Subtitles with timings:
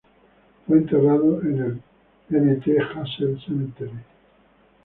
[0.65, 1.75] Fue enterrado en el
[2.41, 2.67] Mt.
[2.95, 3.99] Hazel Cemetery.